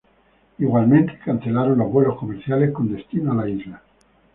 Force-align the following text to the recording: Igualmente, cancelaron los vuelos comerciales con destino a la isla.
Igualmente, 0.57 1.19
cancelaron 1.23 1.77
los 1.77 1.91
vuelos 1.91 2.17
comerciales 2.17 2.71
con 2.71 2.91
destino 2.91 3.33
a 3.33 3.35
la 3.35 3.47
isla. 3.47 3.83